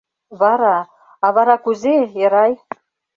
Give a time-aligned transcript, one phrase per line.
[0.39, 0.77] Вара,
[1.25, 2.53] а вара кузе, Эрай?